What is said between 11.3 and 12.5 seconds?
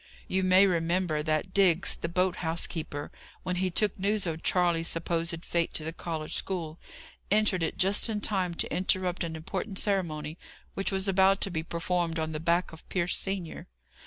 to be performed on the